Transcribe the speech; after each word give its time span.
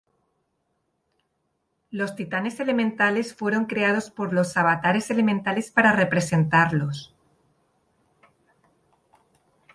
Los 1.91 2.15
Titanes 2.15 2.59
elementales 2.59 3.35
fueron 3.35 3.65
creados 3.67 4.09
por 4.09 4.33
los 4.33 4.57
avatares 4.57 5.11
elementales 5.11 5.69
para 5.69 5.91
representarlos. 5.91 7.13